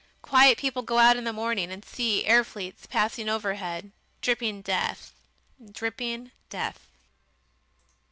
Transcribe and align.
Quiet 0.23 0.57
people 0.57 0.81
go 0.81 0.97
out 0.97 1.15
in 1.15 1.25
the 1.25 1.31
morning, 1.31 1.71
and 1.71 1.85
see 1.85 2.25
air 2.25 2.43
fleets 2.43 2.87
passing 2.87 3.29
overhead 3.29 3.91
dripping 4.21 4.63
death 4.63 5.13
dripping 5.73 6.31
death!" 6.49 6.87